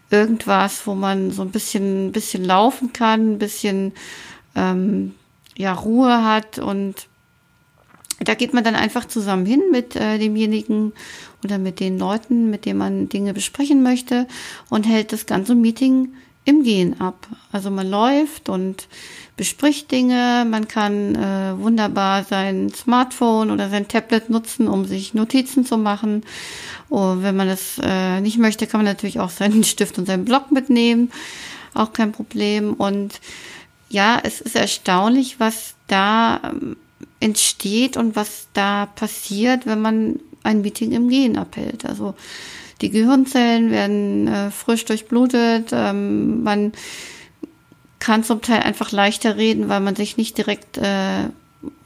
irgendwas, 0.09 0.85
wo 0.85 0.95
man 0.95 1.31
so 1.31 1.41
ein 1.41 1.51
bisschen, 1.51 2.07
ein 2.07 2.11
bisschen 2.11 2.45
laufen 2.45 2.93
kann, 2.93 3.33
ein 3.33 3.39
bisschen 3.39 3.93
ähm, 4.55 5.15
ja 5.57 5.73
Ruhe 5.73 6.23
hat 6.23 6.59
und 6.59 7.07
da 8.23 8.33
geht 8.35 8.53
man 8.53 8.63
dann 8.63 8.75
einfach 8.75 9.05
zusammen 9.05 9.45
hin 9.45 9.61
mit 9.71 9.95
äh, 9.95 10.17
demjenigen 10.17 10.93
oder 11.43 11.57
mit 11.57 11.79
den 11.79 11.97
Leuten, 11.97 12.49
mit 12.49 12.65
denen 12.65 12.79
man 12.79 13.09
Dinge 13.09 13.33
besprechen 13.33 13.83
möchte 13.83 14.27
und 14.69 14.87
hält 14.87 15.11
das 15.11 15.25
ganze 15.25 15.55
Meeting 15.55 16.13
im 16.45 16.63
Gehen 16.63 16.99
ab. 16.99 17.27
Also 17.51 17.71
man 17.71 17.89
läuft 17.89 18.49
und 18.49 18.87
bespricht 19.37 19.91
Dinge, 19.91 20.45
man 20.49 20.67
kann 20.67 21.15
äh, 21.15 21.57
wunderbar 21.57 22.23
sein 22.23 22.71
Smartphone 22.73 23.49
oder 23.49 23.69
sein 23.69 23.87
Tablet 23.87 24.29
nutzen, 24.29 24.67
um 24.67 24.85
sich 24.85 25.13
Notizen 25.13 25.65
zu 25.65 25.77
machen. 25.77 26.23
Und 26.89 27.23
wenn 27.23 27.35
man 27.35 27.47
das 27.47 27.79
äh, 27.81 28.21
nicht 28.21 28.37
möchte, 28.37 28.67
kann 28.67 28.79
man 28.79 28.85
natürlich 28.85 29.19
auch 29.19 29.29
seinen 29.29 29.63
Stift 29.63 29.97
und 29.97 30.05
seinen 30.05 30.25
Block 30.25 30.51
mitnehmen. 30.51 31.11
Auch 31.73 31.93
kein 31.93 32.11
Problem. 32.11 32.73
Und 32.73 33.19
ja, 33.89 34.19
es 34.21 34.41
ist 34.41 34.55
erstaunlich, 34.55 35.39
was 35.39 35.75
da 35.87 36.41
ähm, 36.43 36.75
entsteht 37.23 37.97
und 37.97 38.15
was 38.15 38.47
da 38.53 38.85
passiert, 38.85 39.65
wenn 39.65 39.81
man 39.81 40.19
ein 40.43 40.61
Meeting 40.61 40.91
im 40.91 41.07
Gehen 41.07 41.37
abhält. 41.37 41.85
Also 41.85 42.15
die 42.81 42.89
Gehirnzellen 42.89 43.71
werden 43.71 44.27
äh, 44.27 44.51
frisch 44.51 44.83
durchblutet, 44.85 45.69
ähm, 45.71 46.43
man 46.43 46.73
kann 47.99 48.25
zum 48.25 48.41
Teil 48.41 48.59
einfach 48.63 48.91
leichter 48.91 49.37
reden, 49.37 49.69
weil 49.69 49.79
man 49.79 49.95
sich 49.95 50.17
nicht 50.17 50.37
direkt 50.37 50.77
äh, 50.77 51.29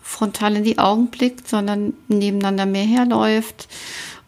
frontal 0.02 0.56
in 0.56 0.64
die 0.64 0.80
Augen 0.80 1.08
blickt, 1.08 1.48
sondern 1.48 1.94
nebeneinander 2.08 2.66
mehr 2.66 2.86
herläuft. 2.86 3.68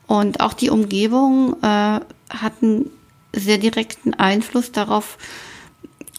Und 0.06 0.42
auch 0.42 0.54
die 0.54 0.70
Umgebung 0.70 1.56
äh, 1.64 1.66
hat 1.66 2.54
einen 2.62 2.92
sehr 3.34 3.58
direkten 3.58 4.14
Einfluss 4.14 4.72
darauf, 4.72 5.18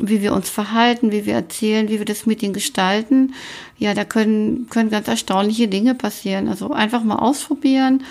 wie 0.01 0.23
wir 0.23 0.33
uns 0.33 0.49
verhalten, 0.49 1.13
wie 1.13 1.27
wir 1.27 1.35
erzählen, 1.35 1.89
wie 1.89 1.99
wir 1.99 2.05
das 2.05 2.27
Meeting 2.27 2.53
gestalten. 2.53 3.35
Ja, 3.79 3.95
da 3.95 4.05
können, 4.05 4.69
können 4.71 4.91
ganz 4.91 5.09
erstaunliche 5.09 5.69
Dinge 5.69 5.95
passieren. 5.95 6.49
Also 6.49 6.73
einfach 6.73 7.03
mal 7.03 7.17
ausprobieren 7.17 8.05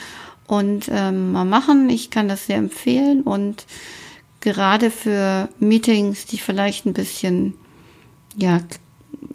und 0.47 0.89
ähm, 0.91 1.31
mal 1.31 1.45
machen. 1.45 1.89
Ich 1.89 2.09
kann 2.09 2.27
das 2.27 2.47
sehr 2.47 2.57
empfehlen 2.57 3.21
und 3.21 3.65
gerade 4.41 4.91
für 4.91 5.49
Meetings, 5.59 6.25
die 6.25 6.37
vielleicht 6.37 6.85
ein 6.85 6.93
bisschen, 6.93 7.53
ja, 8.35 8.59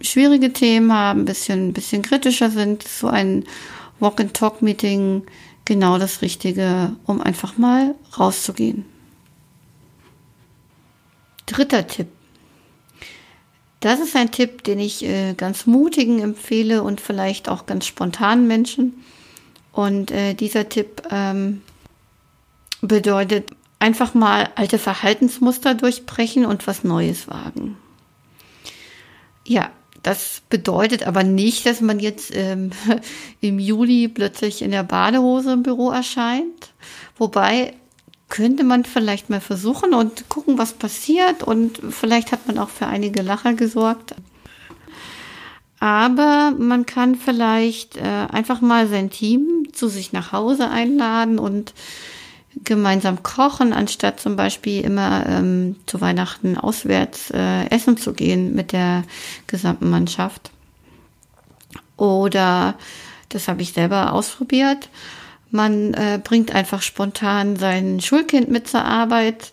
schwierige 0.01 0.53
Themen 0.53 0.93
haben, 0.93 1.21
ein 1.21 1.25
bisschen, 1.25 1.69
ein 1.69 1.73
bisschen 1.73 2.03
kritischer 2.03 2.51
sind, 2.51 2.83
so 2.83 3.09
ein 3.09 3.45
Walk-and-Talk-Meeting 4.01 5.23
genau 5.65 5.99
das 5.99 6.23
Richtige, 6.23 6.97
um 7.07 7.21
einfach 7.21 7.57
mal 7.59 7.95
rauszugehen. 8.19 8.85
Dritter 11.47 11.87
Tipp. 11.87 12.09
Das 13.85 14.01
ist 14.01 14.17
ein 14.17 14.31
Tipp, 14.31 14.65
den 14.65 14.79
ich 14.79 15.05
äh, 15.05 15.35
ganz 15.35 15.67
mutigen 15.67 16.23
empfehle 16.23 16.83
und 16.83 17.03
vielleicht 17.03 17.51
auch 17.51 17.67
ganz 17.67 17.85
spontanen 17.85 18.47
Menschen. 18.47 19.05
Und 19.73 20.11
äh, 20.11 20.33
dieser 20.33 20.71
Tipp 20.71 21.03
ähm, 21.11 21.61
bedeutet 22.81 23.51
einfach 23.81 24.15
mal 24.15 24.49
alte 24.55 24.79
Verhaltensmuster 24.79 25.75
durchbrechen 25.75 26.47
und 26.47 26.67
was 26.67 26.83
Neues 26.83 27.29
wagen. 27.29 27.77
Ja, 29.47 29.71
das 30.03 30.41
bedeutet 30.49 31.07
aber 31.07 31.23
nicht, 31.23 31.67
dass 31.67 31.83
man 31.83 32.01
jetzt 32.01 32.35
ähm, 32.35 32.71
im 33.43 33.59
Juli 33.59 34.09
plötzlich 34.09 34.63
in 34.63 34.71
der 34.71 34.85
Badehose 34.85 35.53
im 35.53 35.63
Büro 35.63 35.91
erscheint. 35.91 36.73
Wobei 37.19 37.75
könnte 38.35 38.65
man 38.65 38.85
vielleicht 38.85 39.31
mal 39.31 39.41
versuchen 39.41 39.95
und 39.95 40.29
gucken, 40.29 40.59
was 40.59 40.73
passiert. 40.73 41.45
Und 41.45 41.79
vielleicht 41.91 42.33
hat 42.33 42.49
man 42.49 42.59
auch 42.59 42.69
für 42.69 42.89
einige 42.89 43.23
Lacher 43.23 43.55
gesorgt. 43.55 44.17
Aber 45.79 46.53
man 46.59 46.85
kann 46.85 47.15
vielleicht 47.15 47.97
äh, 47.97 48.27
einfach 48.33 48.61
mal 48.61 48.89
sein 48.89 49.11
Team 49.11 49.69
zu 49.73 49.87
sich 49.87 50.13
nach 50.13 50.33
Hause 50.33 50.69
einladen 50.69 51.39
und 51.39 51.75
gemeinsam 52.65 53.23
kochen, 53.23 53.73
anstatt 53.73 54.19
zum 54.19 54.35
Beispiel 54.35 54.81
immer 54.81 55.27
ähm, 55.29 55.77
zu 55.87 56.01
Weihnachten 56.01 56.59
auswärts 56.59 57.31
äh, 57.31 57.67
essen 57.71 57.97
zu 57.97 58.15
gehen 58.15 58.53
mit 58.53 58.73
der 58.73 59.05
gesamten 59.47 59.91
Mannschaft. 59.91 60.51
Oder, 61.97 62.75
das 63.29 63.47
habe 63.47 63.63
ich 63.63 63.75
selber 63.75 64.13
ausprobiert, 64.13 64.89
man 65.51 65.95
äh, 65.95 66.21
bringt 66.23 66.55
einfach 66.55 66.83
spontan 66.83 67.57
sein 67.57 68.01
Schulkind 68.01 68.51
mit 68.51 68.69
zur 68.69 68.85
Arbeit, 68.85 69.53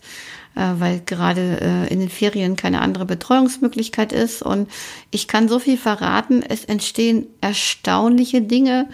äh, 0.54 0.72
weil 0.78 1.00
gerade 1.04 1.60
äh, 1.60 1.92
in 1.92 2.00
den 2.00 2.10
Ferien 2.10 2.56
keine 2.56 2.80
andere 2.80 3.06
Betreuungsmöglichkeit 3.06 4.12
ist. 4.12 4.42
Und 4.42 4.68
ich 5.10 5.28
kann 5.28 5.48
so 5.48 5.58
viel 5.58 5.78
verraten, 5.78 6.42
es 6.42 6.64
entstehen 6.64 7.26
erstaunliche 7.40 8.42
Dinge 8.42 8.88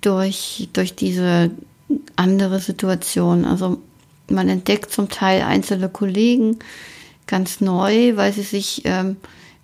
durch, 0.00 0.68
durch 0.72 0.94
diese 0.94 1.50
andere 2.16 2.60
Situation. 2.60 3.44
Also 3.44 3.82
man 4.28 4.48
entdeckt 4.48 4.92
zum 4.92 5.08
Teil 5.08 5.42
einzelne 5.42 5.88
Kollegen 5.88 6.58
ganz 7.26 7.60
neu, 7.60 8.16
weil 8.16 8.32
sie 8.32 8.42
sich 8.42 8.82
ähm, 8.84 9.16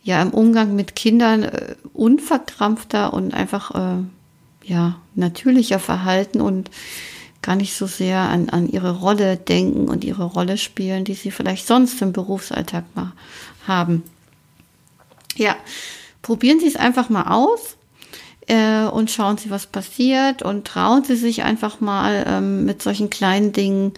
ja 0.03 0.21
im 0.21 0.31
Umgang 0.31 0.75
mit 0.75 0.97
Kindern 0.97 1.45
äh, 1.45 1.75
unverkrampfter 1.93 3.13
und 3.13 3.35
einfach 3.35 3.71
äh, 3.75 4.03
ja 4.65 4.97
natürlicher 5.15 5.79
verhalten 5.79 6.41
und 6.41 6.71
gar 7.43 7.57
nicht 7.57 7.75
so 7.75 7.87
sehr 7.87 8.19
an, 8.19 8.49
an 8.51 8.69
ihre 8.69 9.01
Rolle 9.01 9.37
denken 9.37 9.89
und 9.89 10.05
ihre 10.05 10.25
Rolle 10.25 10.57
spielen, 10.57 11.05
die 11.05 11.15
sie 11.15 11.31
vielleicht 11.31 11.67
sonst 11.67 12.01
im 12.01 12.13
Berufsalltag 12.13 12.85
mal 12.95 13.13
haben. 13.67 14.03
Ja, 15.37 15.57
probieren 16.21 16.61
Sie 16.61 16.69
es 16.69 16.77
einfach 16.77 17.09
mal 17.09 17.25
aus 17.25 17.77
äh, 18.47 18.85
und 18.85 19.11
schauen 19.11 19.39
Sie, 19.39 19.51
was 19.51 19.67
passiert 19.67 20.43
und 20.43 20.67
trauen 20.67 21.05
Sie 21.05 21.17
sich 21.17 21.43
einfach 21.43 21.81
mal 21.81 22.25
ähm, 22.27 22.65
mit 22.65 22.83
solchen 22.83 23.11
kleinen 23.11 23.53
Dingen 23.53 23.93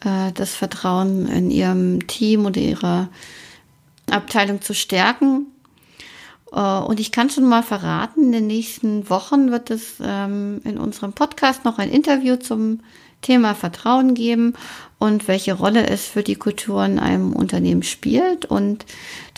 äh, 0.00 0.32
das 0.32 0.54
Vertrauen 0.54 1.26
in 1.26 1.50
Ihrem 1.50 2.06
Team 2.06 2.46
oder 2.46 2.60
Ihrer 2.60 3.08
Abteilung 4.10 4.62
zu 4.62 4.74
stärken. 4.74 5.46
Äh, 6.56 6.60
und 6.60 6.98
ich 6.98 7.12
kann 7.12 7.30
schon 7.30 7.44
mal 7.44 7.62
verraten, 7.62 8.24
in 8.24 8.32
den 8.32 8.46
nächsten 8.48 9.08
Wochen 9.08 9.52
wird 9.52 9.70
es 9.70 9.98
ähm, 10.02 10.60
in 10.64 10.78
unserem 10.78 11.12
Podcast 11.12 11.64
noch 11.64 11.78
ein 11.78 11.90
Interview 11.90 12.36
zum 12.36 12.80
Thema 13.22 13.54
Vertrauen 13.54 14.14
geben 14.14 14.54
und 14.98 15.26
welche 15.26 15.54
Rolle 15.54 15.86
es 15.88 16.06
für 16.06 16.22
die 16.22 16.36
Kultur 16.36 16.84
in 16.84 16.98
einem 16.98 17.32
Unternehmen 17.32 17.82
spielt. 17.82 18.44
Und 18.44 18.86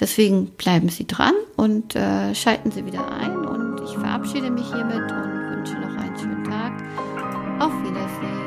deswegen 0.00 0.46
bleiben 0.46 0.88
Sie 0.88 1.06
dran 1.06 1.34
und 1.56 1.94
äh, 1.96 2.34
schalten 2.34 2.70
Sie 2.70 2.86
wieder 2.86 3.10
ein. 3.10 3.36
Und 3.36 3.80
ich 3.84 3.96
verabschiede 3.96 4.50
mich 4.50 4.66
hiermit 4.66 5.10
und 5.10 5.50
wünsche 5.50 5.74
noch 5.74 5.96
einen 5.96 6.18
schönen 6.18 6.44
Tag. 6.44 6.72
Auf 7.60 7.72
Wiedersehen. 7.82 8.37